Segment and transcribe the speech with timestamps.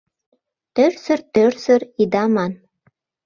[0.75, 2.51] Тӧрсыр-тӧрсыр ида ман.